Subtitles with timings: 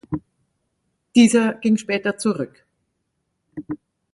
[1.15, 2.65] Dieser ging später zurück.